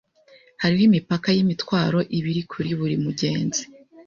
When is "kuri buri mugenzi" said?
2.51-3.61